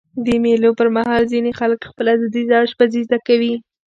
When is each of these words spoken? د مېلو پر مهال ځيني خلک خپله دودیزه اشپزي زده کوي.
د 0.25 0.27
مېلو 0.43 0.69
پر 0.79 0.87
مهال 0.95 1.21
ځيني 1.31 1.51
خلک 1.59 1.79
خپله 1.89 2.11
دودیزه 2.19 2.55
اشپزي 2.65 3.01
زده 3.07 3.19
کوي. 3.27 3.53